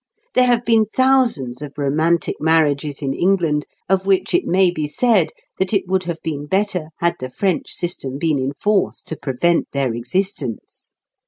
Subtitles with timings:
[0.33, 5.29] There have been thousands of romantic marriages in England of which it may be said
[5.59, 9.67] that it would have been better had the French system been in force to prevent
[9.73, 10.91] their existence.